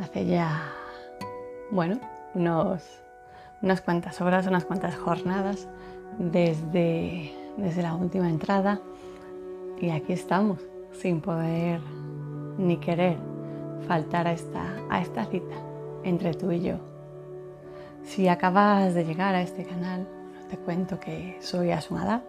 [0.00, 0.72] Hace ya,
[1.70, 2.00] bueno,
[2.34, 2.82] unos,
[3.60, 5.68] unas cuantas horas, unas cuantas jornadas
[6.18, 8.80] desde, desde la última entrada
[9.78, 10.58] y aquí estamos,
[10.92, 11.80] sin poder
[12.56, 13.18] ni querer
[13.86, 15.56] faltar a esta, a esta cita
[16.02, 16.76] entre tú y yo.
[18.04, 20.08] Si acabas de llegar a este canal,
[20.48, 22.22] te cuento que soy Asunada.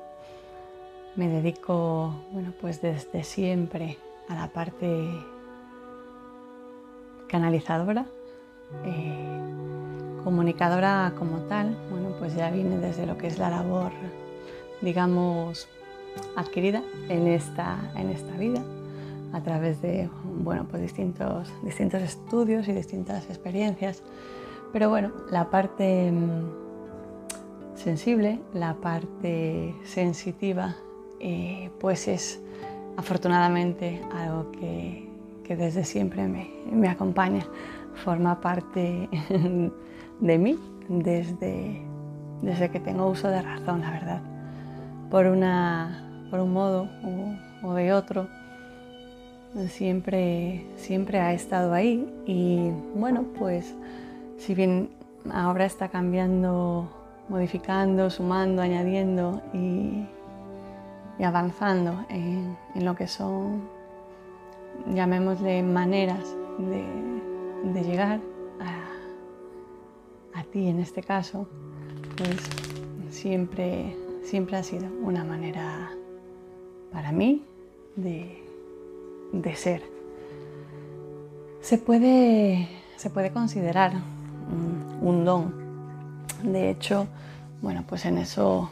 [1.16, 5.08] Me dedico, bueno, pues desde siempre a la parte
[7.32, 8.06] canalizadora,
[8.84, 9.26] eh,
[10.26, 13.94] comunicadora como tal, bueno, pues ya viene desde lo que es la labor,
[14.82, 15.70] digamos,
[16.36, 18.62] adquirida en esta, en esta vida
[19.32, 20.10] a través de,
[20.44, 24.04] bueno, pues distintos, distintos estudios y distintas experiencias.
[24.74, 30.76] Pero bueno, la parte mm, sensible, la parte sensitiva,
[31.22, 32.42] eh, pues es
[32.98, 35.11] afortunadamente algo que,
[35.50, 37.46] desde siempre me, acompaña,
[38.04, 39.10] forma parte
[40.20, 41.82] de mí desde,
[42.42, 44.22] desde que tengo uso de razón, la verdad.
[45.10, 46.88] Por, una, por un modo
[47.64, 48.28] o, de otro,
[49.68, 53.76] siempre, siempre ha estado ahí y bueno, pues
[54.38, 54.90] si bien
[55.32, 56.90] ahora está cambiando,
[57.28, 60.06] modificando, sumando, añadiendo y,
[61.22, 63.62] y avanzando en, lo que son,
[64.88, 68.20] llamémosle, maneras de, llegar
[70.34, 71.48] a, ti en este caso,
[72.18, 72.38] pues
[73.10, 75.92] siempre, siempre ha sido una manera
[76.92, 77.46] para mí
[77.96, 78.44] de,
[79.56, 79.82] ser.
[81.62, 83.94] Se puede, se puede considerar
[85.02, 85.54] un don.
[86.44, 87.08] De hecho,
[87.62, 88.70] bueno, pues en eso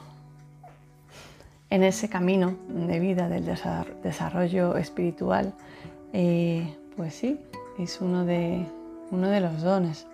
[1.69, 3.45] en ese camino de vida del
[4.03, 5.53] desarrollo espiritual,
[6.13, 7.39] eh, pues sí,
[7.77, 8.65] es uno de,
[9.11, 10.07] uno de los dones.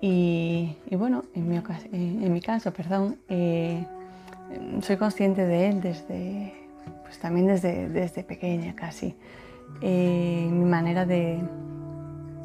[0.00, 3.86] Y, bueno, en mi, en mi, caso, perdón, eh,
[4.82, 6.52] soy consciente de él desde,
[7.02, 9.14] pues también desde, desde pequeña casi.
[9.80, 11.40] Eh, mi manera de,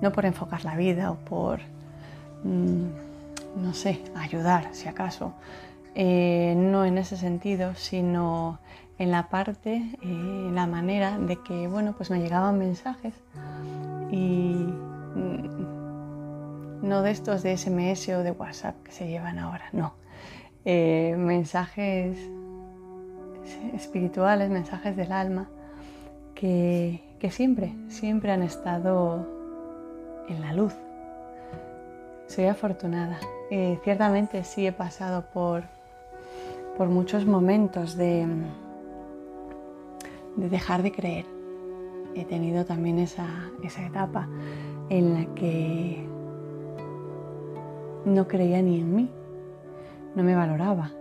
[0.02, 1.60] no por enfocar la vida o por,
[2.44, 5.34] mm, no sé, ayudar si acaso,
[5.96, 8.60] eh, no en ese sentido, sino
[8.98, 13.14] en la parte, eh, la manera de que, bueno, pues me llegaban mensajes
[14.12, 14.68] y
[15.16, 19.94] mm, no de estos de SMS o de WhatsApp que se llevan ahora, no.
[20.66, 22.18] Eh, mensajes
[23.74, 25.50] espirituales, mensajes del alma,
[26.36, 29.28] que, que siempre, siempre han estado
[30.30, 30.76] en la luz.
[32.28, 33.18] Soy afortunada.
[33.84, 35.64] ciertamente sí he pasado por
[36.78, 38.26] por muchos momentos de,
[40.36, 41.26] de dejar de creer.
[42.16, 43.28] He tenido también esa,
[43.64, 44.28] etapa
[44.90, 46.06] en la que
[48.06, 49.10] no creía ni en mí,
[50.16, 50.92] no me valoraba.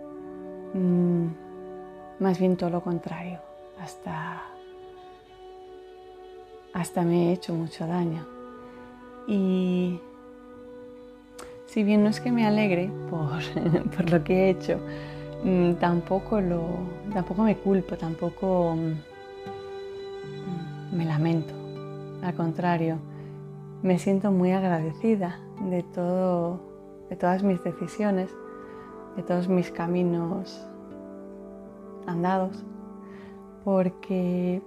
[0.73, 1.27] Mm,
[2.19, 3.39] más bien todo lo contrario,
[3.79, 4.43] hasta,
[6.73, 8.25] hasta me he hecho mucho daño.
[9.27, 9.99] Y
[11.65, 13.41] si bien no es que me alegre por,
[13.95, 14.79] por lo que he hecho,
[15.43, 16.67] Mm, tampoco, lo,
[17.11, 19.10] tampoco me culpo, tampoco mm,
[20.91, 21.53] me lamento.
[22.21, 22.97] Al contrario,
[23.81, 26.59] me siento muy agradecida de, todo,
[27.09, 28.29] de todas mis decisiones,
[29.15, 30.67] de todos mis caminos
[32.05, 32.63] andados,
[33.63, 34.61] porque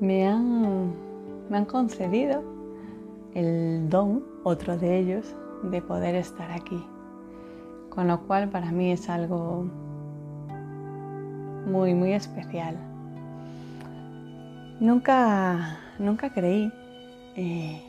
[0.00, 0.92] me han,
[1.48, 2.42] me han concedido
[3.34, 6.84] el don, otro de ellos, de poder estar aquí.
[7.88, 9.66] Con lo cual para mí es algo
[11.66, 12.91] muy, muy especial.
[14.82, 16.72] Nunca, nunca creí,
[17.36, 17.80] eh,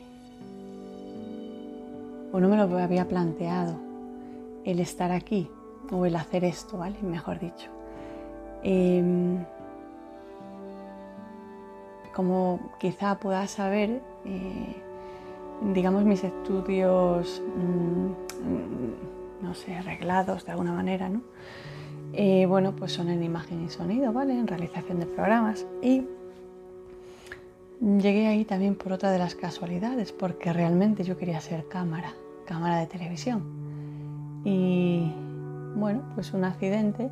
[2.30, 3.74] o no me lo había planteado,
[4.64, 5.50] el estar aquí
[5.90, 6.96] o el hacer esto, ¿vale?
[7.02, 7.68] Mejor dicho.
[8.62, 9.44] Em,
[12.14, 14.76] como quizá puedas saber, eh,
[15.74, 21.22] digamos mis estudios, mm, no sé, arreglados de alguna manera, ¿no?
[22.12, 24.38] Eh, bueno, pues son en imagen y sonido, ¿vale?
[24.38, 25.66] En realización de programas.
[25.82, 26.04] Y
[27.84, 32.14] llegué ahí también por otra de las casualidades, porque realmente yo quería ser cámara,
[32.46, 34.42] cámara de televisión.
[34.44, 35.12] Y
[35.76, 37.10] bueno, pues un accidente,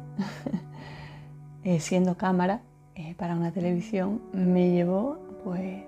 [1.65, 2.63] eh, siendo cámara
[2.95, 5.85] eh, para una televisión, me llevó pues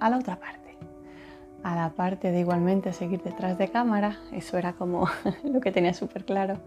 [0.00, 0.56] a la otra parte.
[1.62, 5.08] A la parte de igualmente seguir detrás de cámara, eso era como
[5.44, 6.58] lo que tenía súper claro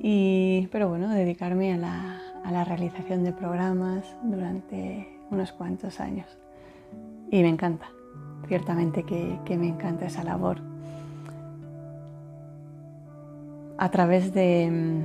[0.00, 6.26] y, pero bueno, dedicarme a a la realización de programas durante unos cuantos años.
[7.30, 7.86] Y me encanta,
[8.46, 10.58] ciertamente que, me encanta esa labor.
[13.78, 15.04] A través de,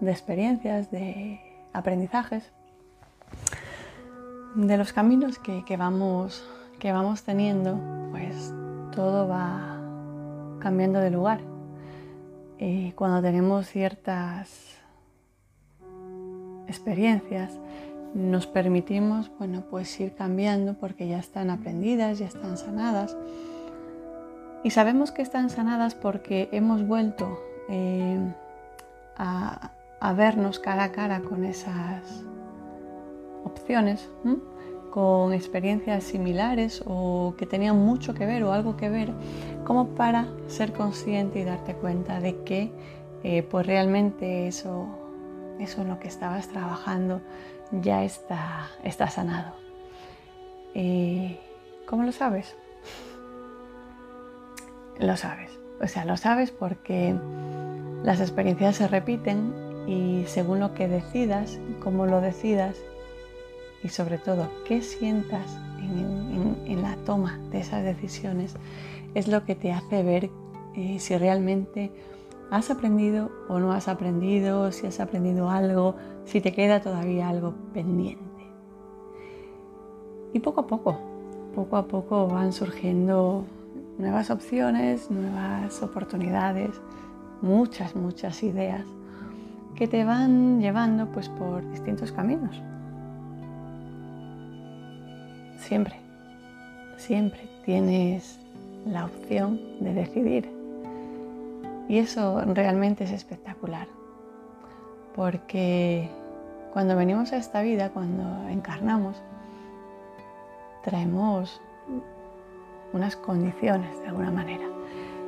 [0.00, 1.40] de experiencias, de
[1.72, 2.52] aprendizajes,
[4.54, 6.48] de los caminos que, vamos,
[6.78, 7.78] que vamos teniendo,
[8.10, 8.54] pues
[8.94, 9.78] todo va
[10.60, 11.40] cambiando de lugar.
[12.58, 14.78] Y cuando tenemos ciertas
[16.66, 17.58] experiencias,
[18.14, 23.16] nos permitimos, bueno, pues ir cambiando porque ya están aprendidas, ya están sanadas.
[24.64, 27.38] Y sabemos que están sanadas porque hemos vuelto
[27.68, 28.18] eh,
[29.16, 29.70] a,
[30.16, 32.24] vernos cara a cara con esas
[33.44, 34.08] opciones,
[34.90, 39.12] con experiencias similares o que tenían mucho que ver o algo que ver,
[39.64, 42.72] como para ser consciente y darte cuenta de que
[43.22, 44.86] eh, pues realmente eso,
[45.58, 47.20] eso en lo que estabas trabajando
[47.72, 49.54] ya está, está sanado.
[50.74, 51.36] ¿Y
[51.86, 52.56] cómo lo sabes?
[54.98, 55.50] Lo sabes.
[55.80, 57.14] O sea, lo sabes porque
[58.02, 59.52] las experiencias se repiten
[59.86, 62.76] y según lo que decidas, cómo lo decidas
[63.82, 68.54] y sobre todo qué sientas en, la toma de esas decisiones
[69.14, 70.30] es lo que te hace ver
[70.76, 71.90] eh, si realmente
[72.50, 77.54] has aprendido o no has aprendido, si has aprendido algo, si te queda todavía algo
[77.72, 78.24] pendiente.
[80.32, 80.98] Y poco a poco,
[81.54, 83.44] poco a poco van surgiendo
[83.98, 86.70] nuevas opciones, nuevas oportunidades,
[87.42, 88.84] muchas, muchas ideas
[89.74, 92.60] que te van llevando pues por distintos caminos.
[95.58, 95.96] Siempre,
[96.96, 98.38] siempre tienes
[98.86, 100.58] la opción de decidir.
[101.88, 103.88] Y eso realmente es espectacular.
[105.14, 106.08] Porque
[106.72, 109.16] cuando venimos a esta vida, cuando encarnamos,
[110.84, 111.60] traemos
[112.92, 114.66] unas condiciones de alguna manera.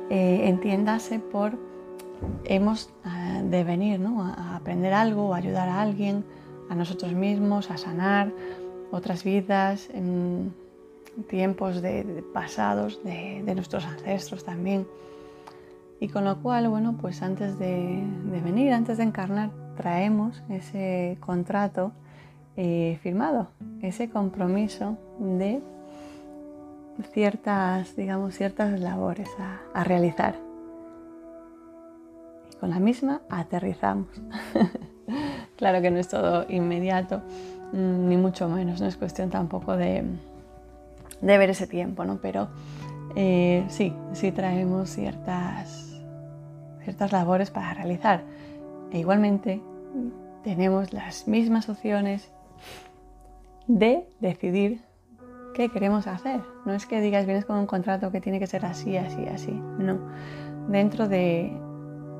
[0.09, 1.57] Eh, entiéndase por
[2.45, 6.23] hemos ah, de venir a aprender algo, a ayudar a alguien,
[6.69, 8.31] a nosotros mismos, a sanar,
[8.91, 10.53] otras vidas, en
[11.27, 14.87] tiempos de, pasados de, nuestros ancestros también.
[16.01, 18.03] Y con lo cual, bueno, pues antes de,
[18.43, 21.93] venir, antes de encarnar, traemos ese contrato
[22.57, 23.47] eh, firmado,
[23.81, 25.61] ese compromiso de
[27.13, 29.29] ciertas, digamos, ciertas labores
[29.73, 30.35] a, realizar.
[32.51, 34.09] Y con la misma aterrizamos.
[35.55, 37.21] claro que no es todo inmediato,
[37.73, 40.03] Mm, ni mucho menos, no es cuestión tampoco de,
[41.21, 42.19] ver ese tiempo, ¿no?
[42.21, 42.49] Pero
[43.15, 45.80] eh, sí, sí traemos ciertas,
[46.83, 48.23] ciertas labores para realizar.
[48.91, 49.61] E igualmente
[50.43, 52.31] tenemos las mismas opciones
[53.67, 54.81] de decidir
[55.53, 56.41] qué queremos hacer.
[56.65, 59.51] No es que digas, vienes con un contrato que tiene que ser así, así, así.
[59.51, 59.99] No.
[60.67, 61.51] Dentro de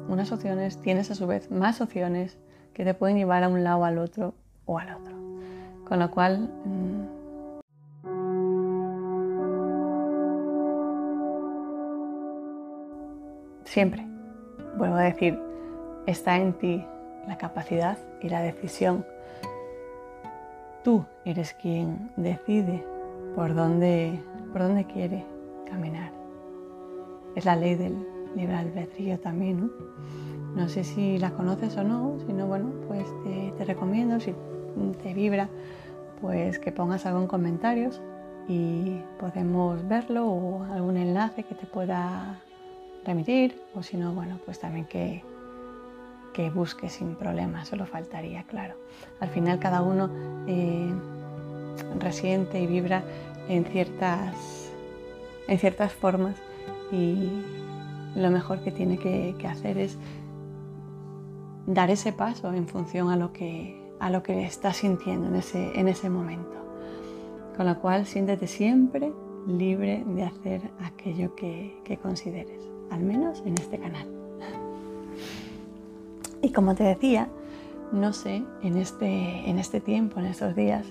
[0.08, 2.38] unas opciones tienes a su vez más opciones
[2.74, 4.34] que te pueden llevar a un lado, al otro
[4.66, 5.16] o al otro.
[5.88, 7.22] Con lo cual, mm,
[13.66, 14.11] siempre,
[14.82, 15.40] vuelvo a decir,
[16.08, 16.84] está en ti
[17.28, 19.06] la capacidad y la decisión.
[20.84, 22.84] Tú eres quien decide
[23.36, 24.20] por dónde,
[24.52, 25.24] por dónde quiere
[25.70, 26.12] caminar.
[27.36, 27.96] Es la ley del
[28.36, 29.70] libre albedrío también, ¿no?
[30.56, 34.34] No sé si la conoces o no, si no, bueno, pues te, te recomiendo, si
[35.04, 35.48] te vibra,
[36.22, 38.02] pues que pongas algo en comentarios
[38.48, 42.42] y podemos verlo o algún enlace que te pueda
[43.06, 45.24] remitir o si no, bueno, pues también que,
[46.34, 48.76] que busques sin problema, solo faltaría, claro.
[49.20, 50.10] Al final cada uno
[50.48, 50.92] eh,
[52.00, 53.04] resiente y vibra
[53.48, 54.72] en ciertas,
[55.48, 56.36] en ciertas formas
[56.92, 57.30] y
[58.16, 59.98] lo mejor que tiene que, que hacer es
[61.66, 65.80] dar ese paso en función a lo que a lo que estás sintiendo en ese,
[65.80, 66.58] en ese momento.
[67.56, 69.14] Con lo cual, siéntete siempre
[69.48, 74.08] libre de hacer aquello que, que consideres, al menos en este canal.
[76.44, 77.28] Y como te decía,
[77.92, 80.86] no sé en este, en este tiempo, en estos días,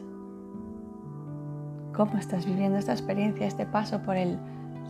[1.95, 4.39] cómo estás viviendo esta experiencia, este paso por el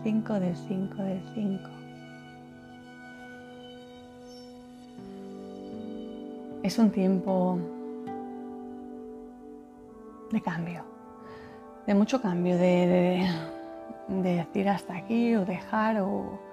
[0.04, 1.70] 5 del 5 del 5.
[6.62, 7.58] Es un tiempo
[10.30, 10.84] de cambio,
[11.86, 13.26] de mucho cambio, de,
[14.08, 16.49] decir hasta aquí o dejar o,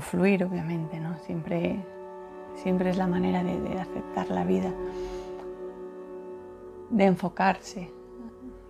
[0.00, 1.18] fluir, obviamente, ¿no?
[1.18, 1.84] Siempre,
[2.54, 4.72] siempre es la manera de, aceptar la vida,
[6.90, 7.90] de enfocarse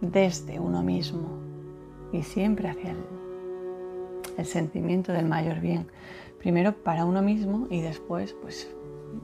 [0.00, 1.38] desde uno mismo
[2.12, 2.90] y siempre hacia
[4.36, 5.86] el, sentimiento del mayor bien.
[6.38, 8.74] Primero para uno mismo y después pues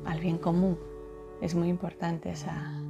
[0.05, 0.79] al bien común.
[1.41, 2.81] Es muy importante esa,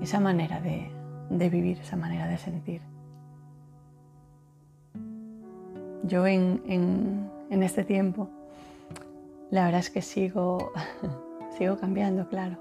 [0.00, 2.80] esa manera de, vivir, esa manera de sentir.
[6.04, 8.28] Yo en este tiempo
[9.54, 10.72] la verdad es que sigo,
[11.58, 12.56] sigo cambiando, claro.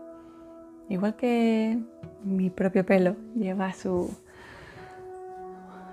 [0.90, 1.80] Igual que
[2.24, 4.16] mi propio pelo lleva su,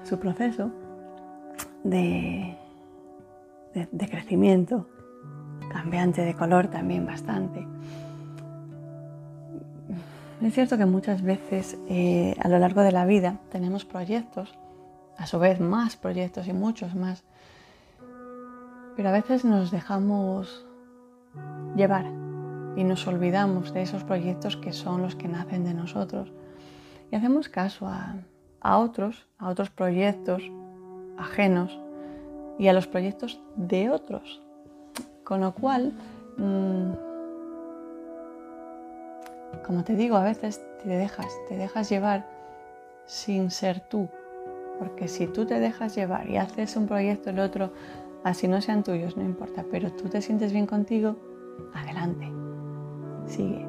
[0.04, 0.70] su proceso
[1.84, 2.54] de,
[3.72, 4.88] de, crecimiento,
[5.72, 7.66] cambiante de color también bastante.
[10.42, 14.58] Es cierto que muchas veces eh, a lo largo de la vida tenemos proyectos,
[15.16, 17.24] a su vez más proyectos y muchos más,
[18.96, 20.66] pero a veces nos dejamos
[21.76, 22.06] llevar
[22.76, 26.32] y nos olvidamos de esos proyectos que son los que nacen de nosotros
[27.10, 30.42] y hacemos caso a, otros, a otros proyectos
[31.18, 31.78] ajenos
[32.58, 34.40] y a los proyectos de otros.
[35.24, 35.92] Con lo cual,
[36.36, 36.92] mm,
[39.66, 42.26] como te digo, a veces te dejas, te dejas llevar
[43.06, 44.08] sin ser tú.
[44.78, 47.72] Porque si tú te dejas llevar y haces un proyecto, el otro,
[48.24, 51.16] así no sean tuyos, no importa, pero tú te sientes bien contigo,
[51.74, 52.30] adelante,
[53.26, 53.66] sigue.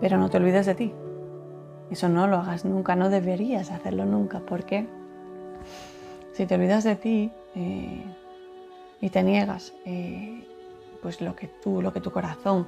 [0.00, 0.92] Pero no te olvides de ti.
[1.90, 4.86] Eso no lo hagas nunca, no deberías hacerlo nunca, porque
[6.32, 8.04] si te olvidas de ti eh,
[9.00, 10.44] y te niegas eh,
[11.02, 12.66] pues lo que tú, lo que tu corazón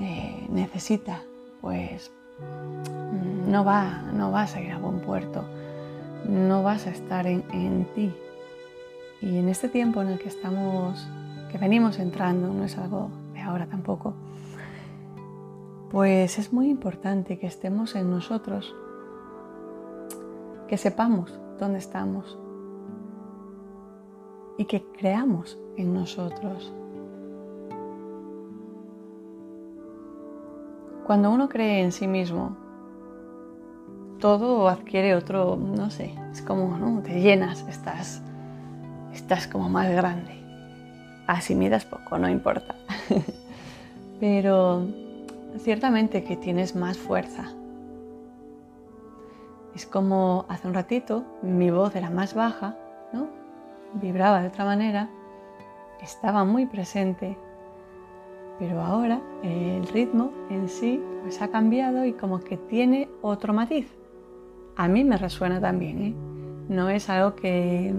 [0.00, 1.22] eh, necesita,
[1.60, 2.10] pues
[2.40, 5.44] mm, no va, no vas a ir a buen puerto,
[6.26, 8.12] no vas a estar en, en ti.
[9.20, 11.08] Y en este tiempo en el que estamos
[11.48, 14.14] que venimos entrando, no es algo de ahora tampoco,
[15.90, 18.74] pues es muy importante que estemos en nosotros,
[20.68, 22.38] que sepamos dónde estamos
[24.58, 26.72] y que creamos en nosotros.
[31.06, 32.58] Cuando uno cree en sí mismo,
[34.18, 37.00] todo adquiere otro, no sé, es como, ¿no?
[37.02, 38.22] Te llenas, estás,
[39.18, 40.32] estás como más grande.
[41.26, 42.74] Así midas poco, no importa.
[44.20, 44.86] Pero
[45.58, 47.52] ciertamente que tienes más fuerza.
[49.74, 52.76] Es como hace un ratito mi voz era más baja,
[53.12, 53.28] ¿no?
[53.94, 55.08] Vibraba de otra manera,
[56.00, 57.36] estaba muy presente,
[58.58, 63.86] pero ahora el ritmo en sí pues ha cambiado y como que tiene otro matiz.
[64.76, 66.14] A mí me resuena también, ¿eh?
[66.68, 67.94] No es algo que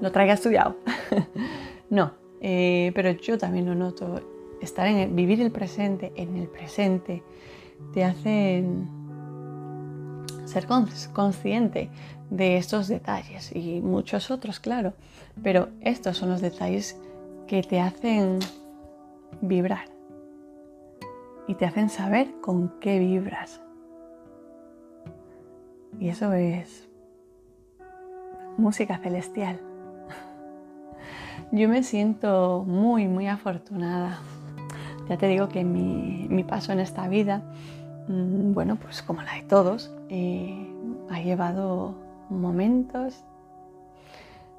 [0.00, 0.76] lo traiga estudiado.
[1.90, 4.20] no, eh, pero yo también lo noto.
[4.60, 7.22] Estar en vivir el presente, en el presente,
[7.92, 8.64] te hace
[10.44, 10.66] ser
[11.12, 11.90] consciente
[12.30, 14.94] de estos detalles y muchos otros, claro.
[15.42, 16.98] Pero estos son los detalles
[17.46, 18.38] que te hacen
[19.40, 19.88] vibrar
[21.46, 23.60] y te hacen saber con qué vibras.
[25.98, 26.88] Y eso es
[28.56, 29.60] música celestial.
[31.52, 34.18] Yo me siento muy, muy afortunada.
[35.08, 37.42] Ya te digo que mi, paso en esta vida,
[38.08, 40.68] mm, bueno, pues como la de todos, eh,
[41.10, 41.94] ha llevado
[42.28, 43.24] momentos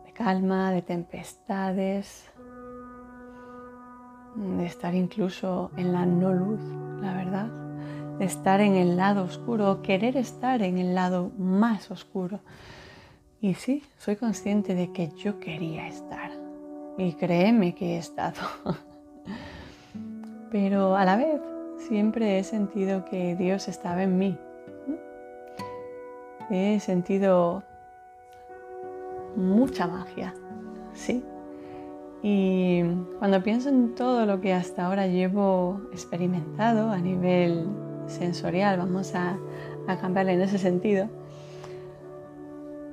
[0.05, 2.29] de calma, de tempestades,
[4.35, 6.61] de estar incluso en la no luz,
[7.01, 7.47] la verdad,
[8.17, 12.39] de estar en el lado oscuro, querer estar en el lado más oscuro.
[13.41, 16.46] Y sí, soy consciente de que yo quería estar
[16.97, 18.41] y créeme que he estado.
[20.51, 21.41] Pero a la vez
[21.77, 24.37] siempre he sentido que Dios estaba en mí.
[26.49, 27.63] He sentido
[29.35, 30.33] mucha magia,
[30.93, 31.23] sí.
[32.23, 32.83] Y
[33.19, 37.67] cuando pienso en todo lo que hasta ahora llevo experimentado a nivel
[38.07, 39.37] sensorial, vamos a,
[39.87, 41.09] a cambiarle en ese sentido,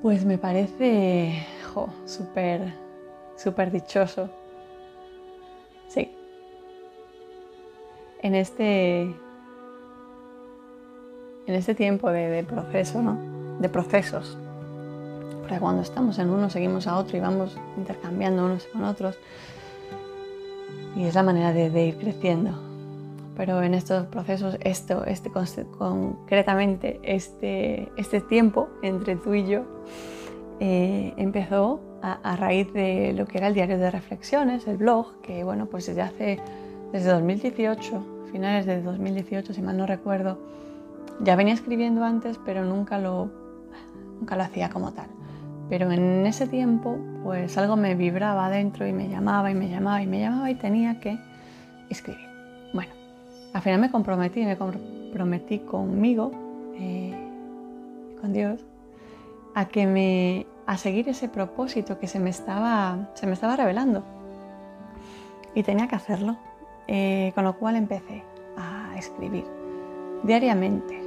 [0.01, 1.45] pues me parece
[2.05, 2.84] súper
[3.35, 4.29] súper dichoso.
[5.87, 6.11] Sí.
[8.21, 9.01] En este,
[11.47, 13.17] en este tiempo de, proceso, ¿no?
[13.59, 14.37] De procesos.
[15.41, 19.17] Porque cuando estamos en uno seguimos a otro y vamos intercambiando unos con otros.
[20.95, 22.51] Y es la manera de, ir creciendo.
[23.37, 29.63] Pero en estos procesos, esto, este, concretamente, este, este tiempo entre tú y yo,
[30.61, 35.43] eh, empezó a, raíz de lo que era el diario de reflexiones, el blog, que
[35.43, 36.39] bueno, pues desde hace,
[36.91, 40.37] desde 2018, finales de 2018, si mal no recuerdo,
[41.21, 43.31] ya venía escribiendo antes, pero nunca lo,
[44.19, 45.07] nunca lo hacía como tal.
[45.67, 50.01] Pero en ese tiempo, pues algo me vibraba adentro y me llamaba y me llamaba
[50.03, 51.17] y me llamaba y tenía que
[51.89, 52.27] escribir.
[52.71, 52.91] Bueno,
[53.53, 56.31] al final me comprometí, me comprometí conmigo,
[56.77, 57.15] eh,
[58.21, 58.63] con Dios,
[59.55, 64.03] a que me a seguir ese propósito que se me estaba, se me estaba revelando.
[65.53, 66.37] Y tenía que hacerlo.
[66.87, 68.23] Eh, con lo cual empecé
[68.57, 69.45] a escribir
[70.23, 71.01] diariamente.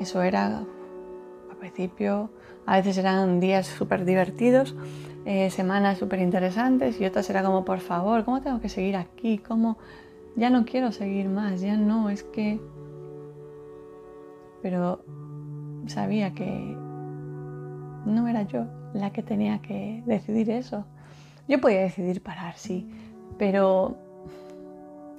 [0.00, 2.30] Eso era, al principio,
[2.66, 4.74] a veces eran días súper divertidos,
[5.24, 9.38] eh, semanas súper interesantes y otras era como, por favor, ¿cómo tengo que seguir aquí?
[9.38, 9.78] ¿Cómo?
[10.34, 12.60] Ya no quiero seguir más, ya no, es que...
[14.62, 15.04] Pero
[15.86, 16.76] sabía que
[18.04, 20.86] no era yo la que tenía que decidir eso.
[21.46, 22.88] Yo podía decidir parar, sí,
[23.36, 23.98] pero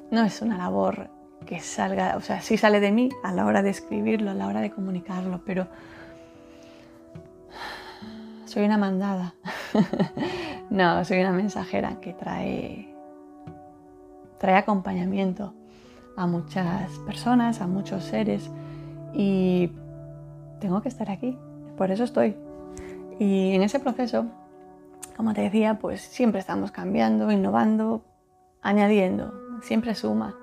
[0.10, 1.10] no es una labor
[1.46, 4.48] que salga, o sea, sí sale de mí a la hora de escribirlo, a la
[4.48, 5.67] hora de comunicarlo, pero
[8.46, 9.36] soy una mandada.
[10.70, 12.96] no, soy una mensajera que trae,
[14.39, 15.53] trae acompañamiento
[16.17, 18.50] a muchas personas, a muchos seres
[19.13, 19.70] y
[20.60, 21.38] tengo que estar aquí,
[21.77, 22.36] por eso estoy.
[23.17, 24.25] Y en ese proceso,
[25.15, 28.03] como te decía, pues siempre estamos cambiando, innovando,
[28.62, 30.36] añadiendo, siempre suma.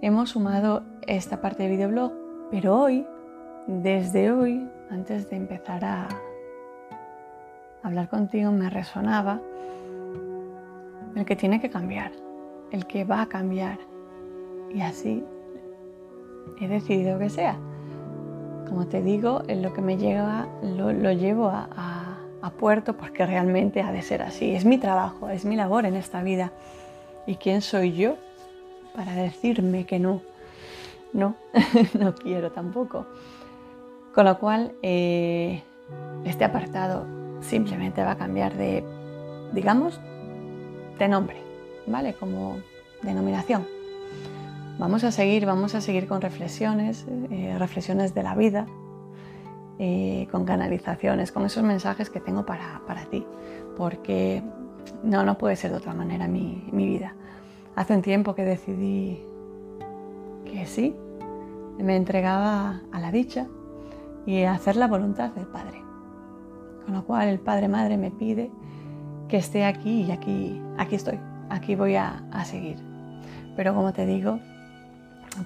[0.00, 2.12] Hemos sumado esta parte de videoblog,
[2.50, 3.06] pero hoy,
[3.66, 6.08] desde hoy, antes de empezar a
[7.82, 9.40] hablar contigo, me resonaba
[11.14, 12.12] el que tiene que cambiar
[12.72, 13.78] el que va a cambiar.
[14.74, 15.24] Y así
[16.60, 17.56] he decidido que sea.
[18.68, 21.98] Como te digo, en lo que me llega lo, llevo a,
[22.58, 24.54] puerto porque realmente ha de ser así.
[24.54, 26.52] Es mi trabajo, es mi labor en esta vida.
[27.26, 28.16] ¿Y quién soy yo
[28.94, 30.22] para decirme que no?
[31.12, 31.34] No,
[31.98, 33.06] no quiero tampoco.
[34.14, 35.62] Con lo cual, eh,
[36.24, 37.06] este apartado
[37.40, 38.84] simplemente va a cambiar de,
[39.52, 40.00] digamos,
[40.98, 41.51] de nombre.
[41.86, 42.14] ¿Vale?
[42.14, 42.58] Como
[43.02, 43.66] denominación.
[44.78, 48.66] Vamos a seguir, vamos a seguir con reflexiones, eh, reflexiones de la vida,
[49.78, 53.24] eh, con canalizaciones, con esos mensajes que tengo para, ti,
[53.76, 54.42] porque
[55.02, 57.14] no, no puede ser de otra manera mi, mi vida.
[57.76, 59.22] Hace un tiempo que decidí
[60.44, 60.96] que sí,
[61.78, 63.46] me entregaba a la dicha
[64.26, 65.82] y a hacer la voluntad del Padre.
[66.84, 68.50] Con lo cual el Padre Madre me pide
[69.28, 71.18] que esté aquí y aquí, aquí estoy
[71.52, 72.76] aquí voy a, seguir.
[73.56, 74.38] Pero como te digo,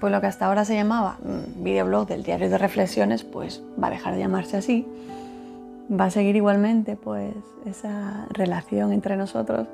[0.00, 3.88] pues lo que hasta ahora se llamaba mm, videoblog del diario de reflexiones, pues va
[3.88, 4.86] a dejar de llamarse así.
[5.88, 9.68] Va a seguir igualmente pues esa relación entre nosotros,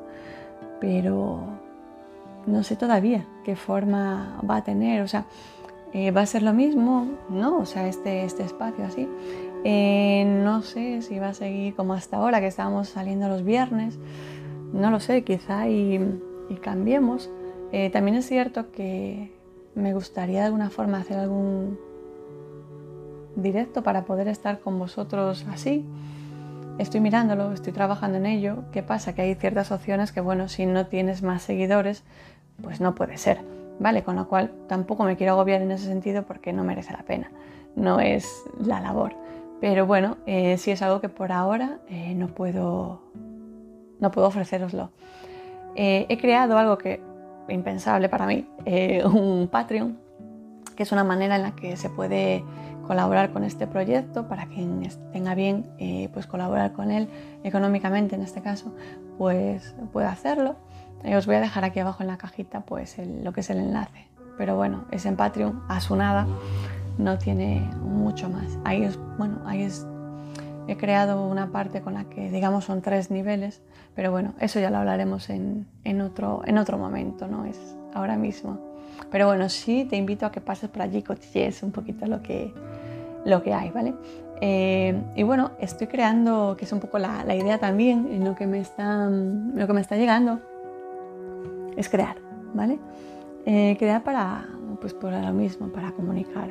[0.81, 1.41] pero
[2.47, 5.03] no sé todavía qué forma va a tener.
[5.03, 5.25] O sea,
[5.93, 7.59] eh, va a ser lo mismo, ¿no?
[7.59, 9.09] O sea, este, este espacio así.
[9.65, 13.99] Eh, no sé si va a seguir como hasta ahora, que estábamos saliendo los viernes
[14.73, 16.19] no lo sé, quizá y,
[16.61, 17.31] cambiemos.
[17.73, 19.33] Eh, también es cierto que
[19.75, 21.79] me gustaría de alguna forma hacer algún
[23.37, 25.85] directo para poder estar con vosotros así.
[26.79, 28.65] Estoy mirándolo, estoy trabajando en ello.
[28.73, 29.15] ¿Qué pasa?
[29.15, 32.05] Que hay ciertas opciones que, bueno, si no tienes más seguidores,
[32.63, 33.41] pues no puede ser,
[33.79, 34.03] ¿vale?
[34.03, 37.31] Con lo cual tampoco me quiero agobiar en ese sentido porque no merece la pena,
[37.77, 39.15] no es la labor.
[39.61, 43.03] Pero bueno, eh, sí es algo que por ahora eh, no puedo
[44.03, 44.91] no puedo ofreceroslo.
[45.75, 47.01] Eh, he creado algo que
[47.49, 49.99] impensable para mí, eh, un Patreon,
[50.77, 52.45] que es una manera en la que se puede
[52.87, 57.09] colaborar con este proyecto para quien tenga bien eh, pues colaborar con él
[57.45, 58.75] económicamente en este caso
[59.19, 60.57] pues puede hacerlo.
[61.05, 64.09] Os voy a dejar aquí abajo en la cajita pues lo que es el enlace.
[64.37, 66.27] Pero bueno es en Patreon a su nada
[66.99, 68.59] no tiene mucho más.
[68.65, 69.87] Ahí es bueno ahí es
[70.67, 73.63] he creado una parte con la que digamos son tres niveles,
[73.95, 75.67] pero bueno, eso ya lo hablaremos en,
[76.01, 77.59] otro, en otro momento, no es
[77.95, 78.59] ahora mismo.
[79.11, 82.53] Pero bueno, sí te invito a que pases por allí, cotilles un poquito lo que,
[83.25, 83.95] lo que hay, ¿vale?
[84.41, 88.47] Eh, y bueno, estoy creando, que es un poco la, idea también, en lo que,
[88.47, 90.41] me está, lo que me está llegando,
[91.77, 92.17] es crear,
[92.55, 92.79] ¿vale?
[93.45, 94.49] Eh, crear para,
[94.81, 96.49] pues por lo mismo, para comunicar.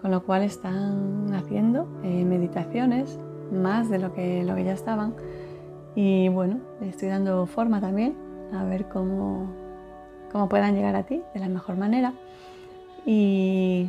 [0.00, 3.18] Con lo cual están haciendo eh, meditaciones
[3.50, 5.14] más de lo que, lo que ya estaban.
[5.96, 8.14] Y bueno, le estoy dando forma también
[8.52, 9.50] a ver cómo,
[10.30, 12.12] cómo puedan llegar a ti de la mejor manera.
[13.06, 13.88] Y,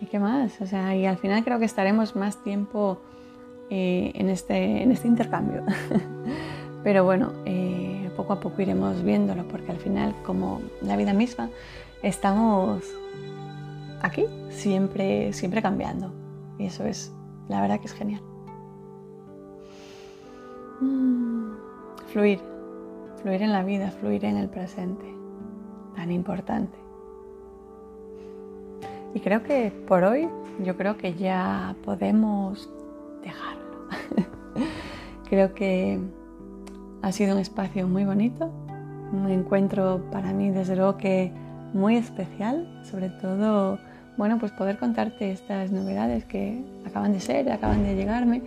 [0.00, 0.60] ¿y qué más?
[0.60, 3.00] O sea, y al final creo que estaremos más tiempo
[3.70, 5.64] eh, en, este, en este intercambio.
[6.84, 11.50] Pero bueno, eh, poco a poco iremos viéndolo porque al final, como la vida misma,
[12.02, 12.84] estamos
[14.00, 16.12] aquí, siempre, siempre cambiando.
[16.56, 17.12] Y eso es,
[17.48, 18.22] la verdad que es genial.
[20.80, 21.52] Mm,
[22.06, 22.40] fluir,
[23.22, 25.04] fluir en la vida, fluir en el presente,
[25.94, 26.76] tan importante.
[29.14, 30.28] Y creo que por hoy,
[30.64, 32.68] yo creo que ya podemos
[33.22, 33.88] dejarlo.
[35.28, 36.00] creo que
[37.02, 38.50] ha sido un espacio muy bonito,
[39.12, 41.32] un encuentro para mí desde luego que
[41.72, 43.78] muy especial, sobre todo,
[44.16, 48.42] bueno, pues poder contarte estas novedades que acaban de ser, acaban de llegarme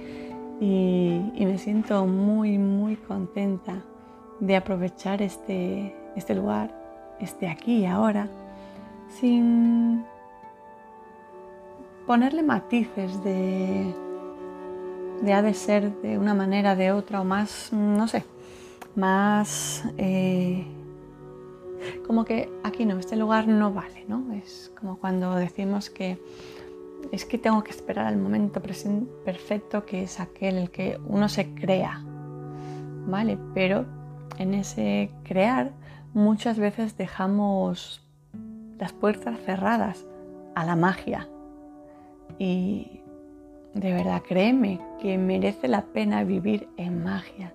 [0.59, 3.83] y, me siento muy, muy contenta
[4.39, 6.73] de aprovechar este, este lugar,
[7.19, 8.27] este aquí y ahora,
[9.09, 10.03] sin
[12.05, 13.93] ponerle matices de,
[15.21, 18.23] de ha de ser de una manera, de otra o más, no sé,
[18.95, 19.83] más...
[19.97, 20.65] Eh,
[22.05, 24.33] como que aquí no, este lugar no vale, ¿no?
[24.33, 26.17] Es como cuando decimos que
[27.11, 31.53] es que tengo que esperar al momento perfecto que es aquel el que uno se
[31.53, 32.01] crea,
[33.05, 33.37] ¿vale?
[33.53, 33.85] Pero
[34.37, 35.71] en ese crear
[36.13, 38.03] muchas veces dejamos
[38.79, 40.05] las puertas cerradas
[40.55, 41.27] a la magia.
[42.39, 43.01] Y
[43.73, 47.53] de verdad, créeme que merece la pena vivir en magia.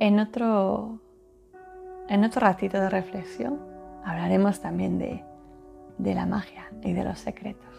[0.00, 1.00] En otro,
[2.08, 3.58] en otro ratito de reflexión
[4.04, 5.24] hablaremos también de,
[5.98, 7.73] de la magia y de los secretos.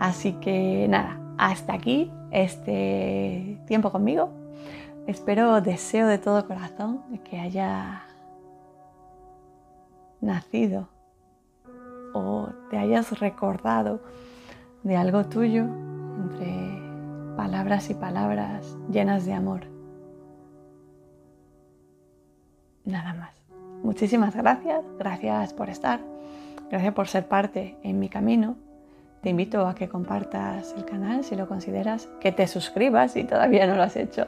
[0.00, 4.30] Así que nada, hasta aquí este tiempo conmigo.
[5.06, 8.02] Espero, deseo de todo corazón que haya
[10.22, 10.88] nacido
[12.14, 14.00] o te hayas recordado
[14.84, 15.66] de algo tuyo
[16.24, 16.80] entre
[17.36, 19.66] palabras y palabras llenas de amor.
[22.86, 23.34] Nada más.
[23.82, 26.00] Muchísimas gracias, gracias por estar,
[26.70, 28.69] gracias por ser parte en mi camino.
[29.22, 33.66] Te invito a que compartas el canal si lo consideras, que te suscribas si todavía
[33.66, 34.26] no lo has hecho.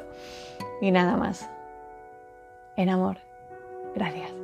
[0.83, 1.49] Y nada más.
[2.77, 3.17] En amor.
[3.95, 4.42] Gracias.